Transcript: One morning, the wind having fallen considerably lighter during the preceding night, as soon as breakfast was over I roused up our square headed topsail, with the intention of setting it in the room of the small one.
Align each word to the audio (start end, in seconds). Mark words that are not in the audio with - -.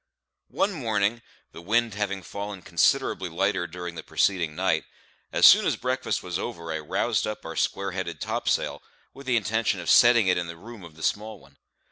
One 0.47 0.73
morning, 0.73 1.21
the 1.51 1.61
wind 1.61 1.93
having 1.93 2.23
fallen 2.23 2.63
considerably 2.63 3.29
lighter 3.29 3.67
during 3.67 3.93
the 3.93 4.01
preceding 4.01 4.55
night, 4.55 4.85
as 5.31 5.45
soon 5.45 5.63
as 5.67 5.75
breakfast 5.75 6.23
was 6.23 6.39
over 6.39 6.71
I 6.73 6.79
roused 6.79 7.27
up 7.27 7.45
our 7.45 7.55
square 7.55 7.91
headed 7.91 8.19
topsail, 8.19 8.81
with 9.13 9.27
the 9.27 9.37
intention 9.37 9.79
of 9.79 9.91
setting 9.91 10.25
it 10.25 10.39
in 10.39 10.47
the 10.47 10.57
room 10.57 10.83
of 10.83 10.95
the 10.95 11.03
small 11.03 11.39
one. 11.39 11.57